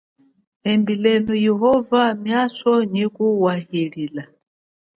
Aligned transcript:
Embilenu 0.71 1.33
Yehova 1.47 2.03
miaso 2.23 2.69
yaha 2.73 2.85
nyi 2.93 3.05
kuwaila. 3.15 4.23